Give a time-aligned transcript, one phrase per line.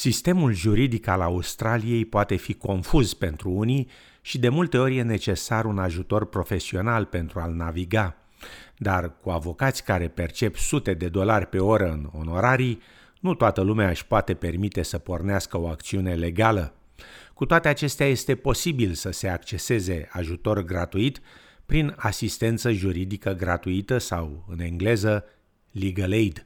[0.00, 3.88] Sistemul juridic al Australiei poate fi confuz pentru unii
[4.20, 8.16] și de multe ori e necesar un ajutor profesional pentru a-l naviga.
[8.76, 12.80] Dar cu avocați care percep sute de dolari pe oră în onorarii,
[13.20, 16.74] nu toată lumea își poate permite să pornească o acțiune legală.
[17.34, 21.20] Cu toate acestea este posibil să se acceseze ajutor gratuit
[21.66, 25.24] prin asistență juridică gratuită sau, în engleză,
[25.70, 26.44] legal aid.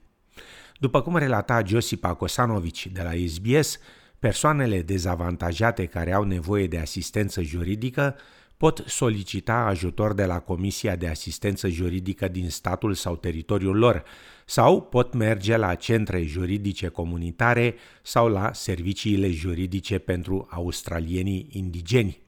[0.84, 3.78] După cum relata Josipa Kosanovici de la SBS,
[4.18, 8.16] persoanele dezavantajate care au nevoie de asistență juridică
[8.56, 14.04] pot solicita ajutor de la Comisia de Asistență Juridică din statul sau teritoriul lor
[14.44, 22.18] sau pot merge la centre juridice comunitare sau la serviciile juridice pentru australienii indigeni.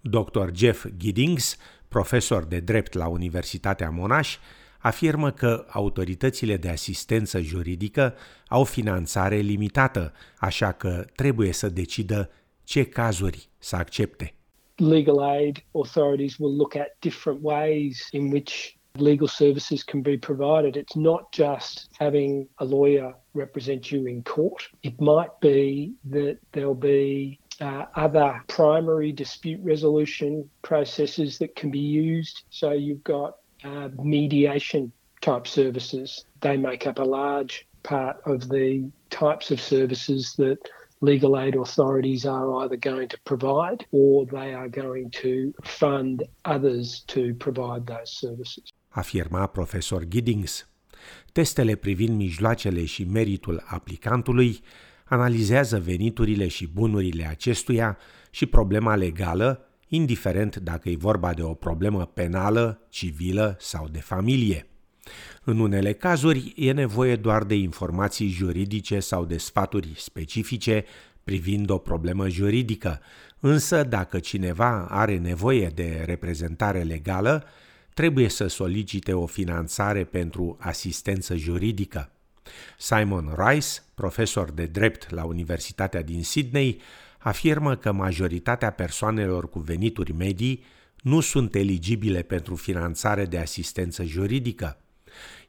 [0.00, 0.48] Dr.
[0.54, 1.56] Jeff Giddings,
[1.88, 4.36] profesor de drept la Universitatea Monash,
[4.80, 8.14] afirmă că autoritățile de asistență juridică
[8.48, 12.30] au finanțare limitată, așa că trebuie să decidă
[12.64, 14.34] ce cazuri să accepte.
[14.76, 20.74] Legal aid authorities will look at different ways in which legal services can be provided.
[20.74, 24.70] It's not just having a lawyer represent you in court.
[24.82, 31.78] It might be that there'll be uh, other primary dispute resolution processes that can be
[31.78, 32.42] used.
[32.50, 36.24] So you've got uh, mediation type services.
[36.40, 40.58] They make up a large part of the types of services that
[41.00, 47.04] legal aid authorities are either going to provide or they are going to fund others
[47.06, 48.72] to provide those services.
[48.88, 50.68] Afirma profesor Giddings.
[51.32, 54.60] Testele privind mijloacele și meritul aplicantului
[55.04, 57.98] analizează veniturile și bunurile acestuia
[58.30, 64.66] și problema legală indiferent dacă e vorba de o problemă penală, civilă sau de familie.
[65.44, 70.84] În unele cazuri e nevoie doar de informații juridice sau de sfaturi specifice
[71.24, 73.00] privind o problemă juridică,
[73.40, 77.44] însă dacă cineva are nevoie de reprezentare legală,
[77.94, 82.10] trebuie să solicite o finanțare pentru asistență juridică.
[82.78, 86.80] Simon Rice, profesor de drept la Universitatea din Sydney,
[87.20, 90.64] afirmă că majoritatea persoanelor cu venituri medii
[91.02, 94.80] nu sunt eligibile pentru finanțare de asistență juridică.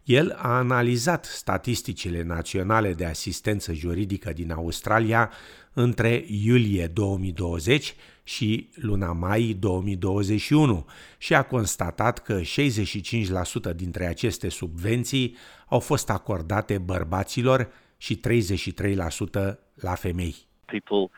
[0.04, 5.32] El a analizat statisticile naționale de asistență juridică din Australia
[5.74, 10.86] între iulie 2020 și luna mai 2021
[11.18, 15.36] și a constatat că 65% dintre aceste subvenții
[15.68, 17.68] au fost acordate bărbaților
[17.98, 20.36] și 33% la femei.
[20.66, 21.10] People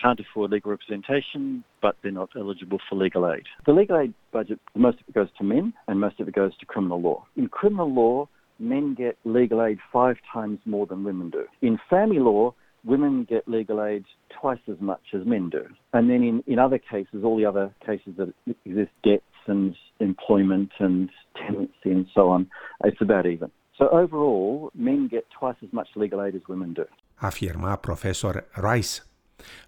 [0.00, 3.44] can't afford legal representation, but they're not eligible for legal aid.
[3.66, 6.56] The legal aid budget, most of it goes to men and most of it goes
[6.58, 7.26] to criminal law.
[7.36, 8.28] In criminal law,
[8.58, 11.44] men get legal aid five times more than women do.
[11.62, 14.04] In family law, women get legal aid
[14.40, 15.64] twice as much as men do.
[15.92, 18.32] And then in, in other cases, all the other cases that
[18.64, 22.48] exist, debts and employment and tenancy and so on,
[22.84, 23.50] it's about even.
[23.76, 26.84] So overall, men get twice as much legal aid as women do.
[27.22, 29.02] Afirma profesor Rice.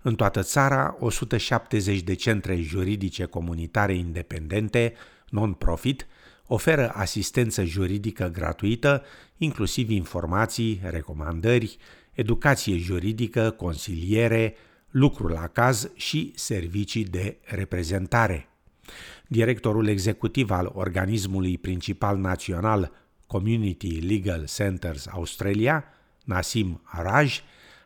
[0.02, 4.92] În toată țara, 170 de centre juridice comunitare independente,
[5.28, 6.06] non-profit,
[6.46, 9.04] oferă asistență juridică gratuită,
[9.36, 11.76] inclusiv informații, recomandări,
[12.12, 14.54] educație juridică, consiliere,
[14.90, 18.48] lucru la caz și servicii de reprezentare.
[19.28, 22.92] Directorul executiv al organismului principal național
[23.26, 25.84] Community Legal Centers Australia,
[26.24, 27.40] Nasim Araj,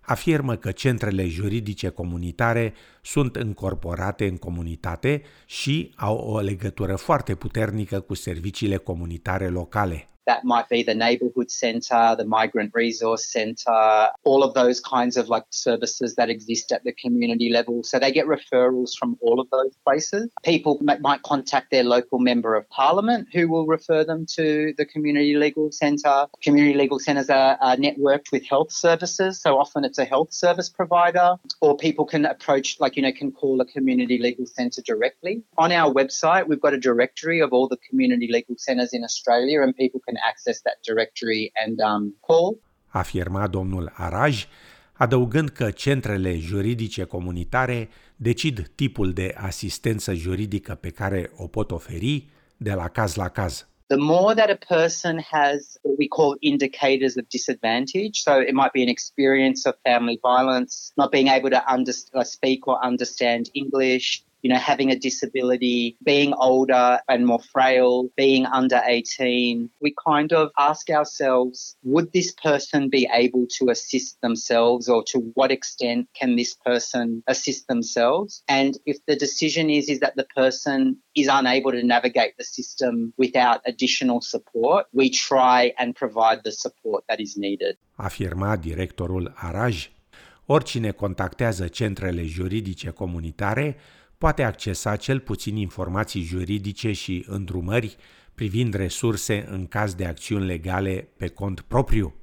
[0.07, 2.75] afirmă că centrele juridice comunitare
[3.07, 10.09] sunt încorporate în comunitate și au o legătură foarte puternică cu serviciile comunitare locale.
[10.29, 15.29] That might be the neighborhood center, the migrant resource center, all of those kinds of
[15.29, 17.85] like services that exist at the community level.
[17.85, 20.27] So they get referrals from all of those places.
[20.43, 25.37] People might contact their local member of parliament who will refer them to the community
[25.37, 26.27] legal center.
[26.43, 29.41] Community legal centers are, are networked with health services.
[29.41, 33.31] So often it's a health service provider or people can approach, like, you know, can
[33.41, 35.35] call a community legal center directly.
[35.65, 39.59] On our website, we've got a directory of all the community legal centers in Australia
[39.65, 42.59] and people can access that directory and um, call.
[42.89, 44.47] Afirma domnul Araj,
[44.93, 52.29] adăugând că centrele juridice comunitare decid tipul de asistență juridică pe care o pot oferi
[52.57, 53.67] de la caz la caz.
[53.89, 58.73] The more that a person has what we call indicators of disadvantage, so it might
[58.73, 63.49] be an experience of family violence, not being able to under, uh, speak or understand
[63.55, 69.93] English, you know, having a disability, being older and more frail, being under 18, we
[70.07, 75.51] kind of ask ourselves, would this person be able to assist themselves or to what
[75.51, 78.45] extent can this person assist themselves?
[78.47, 80.79] And if the decision is, is that the person
[81.17, 87.03] is unable to navigate the system without additional support, we try and provide the support
[87.09, 87.79] that is needed.
[87.97, 89.91] Afirma directorul Araj.
[90.49, 93.77] Oricine contactează centrele juridice comunitare
[94.19, 97.97] poate accesa cel puțin informații juridice și îndrumări
[98.35, 102.15] privind resurse în caz de acțiuni legale pe cont propriu.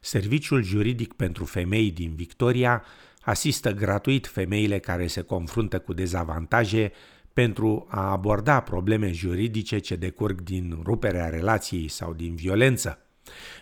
[0.00, 2.84] Serviciul juridic pentru femei din Victoria
[3.20, 6.92] asistă gratuit femeile care se confruntă cu dezavantaje
[7.32, 12.98] pentru a aborda probleme juridice ce decurg din ruperea relației sau din violență.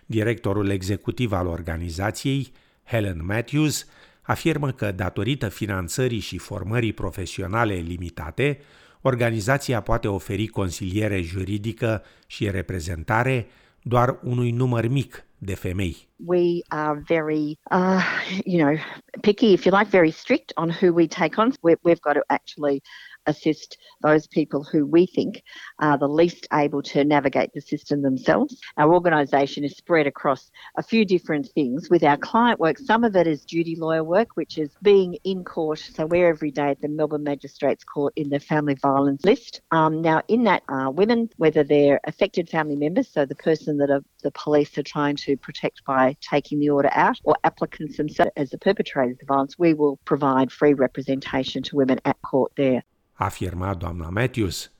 [0.06, 2.52] Directorul executiv al organizației,
[2.84, 3.86] Helen Matthews,
[4.22, 8.58] afirmă că datorită finanțării și formării profesionale limitate,
[9.00, 13.46] organizația poate oferi consiliere juridică și reprezentare
[13.82, 16.08] doar unui număr mic de femei.
[16.16, 18.04] We are very, uh,
[18.44, 18.76] you know,
[19.20, 21.52] picky, if you like, very strict on who we take on.
[21.62, 22.82] We've got to actually
[23.26, 25.42] assist those people who we think
[25.80, 28.60] are the least able to navigate the system themselves.
[28.76, 32.78] Our organisation is spread across a few different things with our client work.
[32.78, 35.78] Some of it is duty lawyer work, which is being in court.
[35.78, 39.60] So we're every day at the Melbourne Magistrates Court in the family violence list.
[39.70, 43.90] Um, now, in that are women, whether they're affected family members, so the person that
[43.90, 48.32] are, the police are trying to protect by taking the order out, or applicants themselves
[48.36, 52.82] as the perpetrators of violence, we will provide free representation to women at court there.
[53.12, 54.72] Afirma doamna Matthews.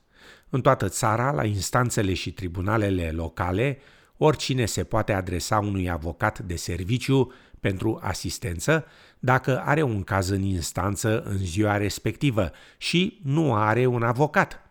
[0.49, 3.77] În toată țara, la instanțele și tribunalele locale,
[4.17, 8.85] oricine se poate adresa unui avocat de serviciu pentru asistență
[9.19, 14.61] dacă are un caz în instanță în ziua respectivă și nu are un avocat.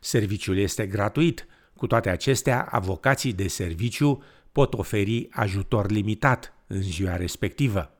[0.00, 1.46] Serviciul este gratuit.
[1.76, 4.22] Cu toate acestea, avocații de serviciu
[4.52, 7.90] pot oferi ajutor limitat în ziua respectivă.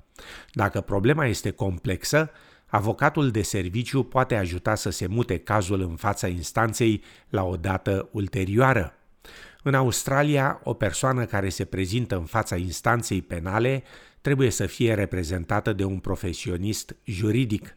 [0.53, 2.31] Dacă problema este complexă,
[2.71, 8.09] avocatul de serviciu poate ajuta să se mute cazul în fața instanței la o dată
[8.13, 8.95] ulterioară.
[9.63, 13.83] În Australia, o persoană care se prezintă în fața instanței penale
[14.21, 17.77] trebuie să fie reprezentată de un profesionist juridic.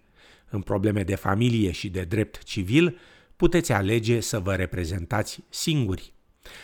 [0.49, 2.97] În probleme de familie și de drept civil,
[3.35, 6.13] puteți alege să vă reprezentați singuri.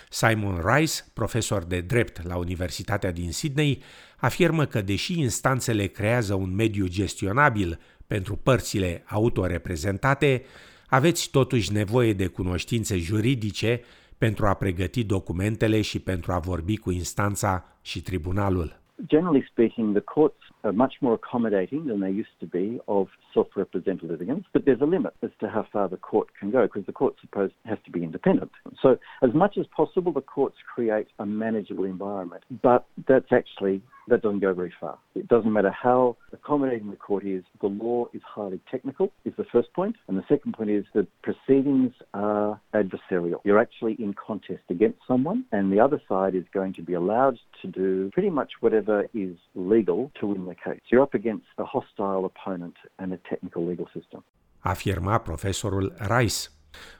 [0.09, 3.83] Simon Rice, profesor de drept la Universitatea din Sydney,
[4.17, 7.79] afirmă că deși instanțele creează un mediu gestionabil
[8.13, 10.43] pentru părțile autoreprezentate,
[10.89, 13.81] aveți totuși nevoie de cunoștințe juridice
[14.17, 18.77] pentru a pregăti documentele și pentru a vorbi cu instanța și tribunalul.
[19.05, 24.09] Generally speaking, the courts are much more accommodating than they used to be of self-represented
[24.09, 26.97] litigants, but there's a limit as to how far the court can go because the
[27.01, 28.51] court supposed has to be independent.
[28.83, 28.89] So
[29.27, 34.39] as much as possible, the courts create a manageable environment, but that's actually that doesn't
[34.39, 34.97] go very far.
[35.15, 39.45] It doesn't matter how accommodating the court is, the law is highly technical, is the
[39.45, 39.95] first point.
[40.07, 43.39] And the second point is that proceedings are adversarial.
[43.43, 47.37] You're actually in contest against someone, and the other side is going to be allowed
[47.61, 50.81] to do pretty much whatever is legal to win the case.
[50.89, 54.23] You're up against a hostile opponent and a technical legal system.
[54.63, 56.51] Afirma profesorul Rice.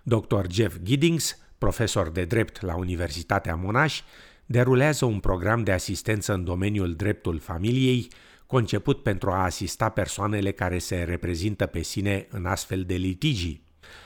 [0.04, 0.48] Dr.
[0.48, 4.04] Jeff Giddings, profesor de drept la Universitatea Monash,
[4.52, 8.08] derulează un program de asistență în domeniul dreptul familiei,
[8.46, 13.64] conceput pentru a asista persoanele care se reprezintă pe sine în astfel de litigii.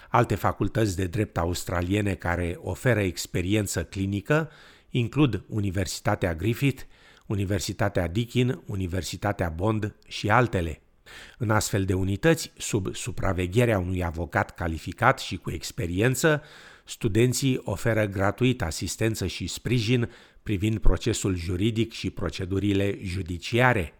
[0.09, 4.51] Alte facultăți de drept australiene care oferă experiență clinică
[4.89, 6.81] includ Universitatea Griffith,
[7.25, 10.81] Universitatea Deakin, Universitatea Bond și altele.
[11.37, 16.41] În astfel de unități, sub supravegherea unui avocat calificat și cu experiență,
[16.83, 20.09] studenții oferă gratuit asistență și sprijin
[20.43, 23.93] privind procesul juridic și procedurile judiciare.